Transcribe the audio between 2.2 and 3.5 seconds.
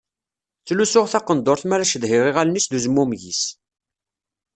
iɣallen-is d uzmumeg-is.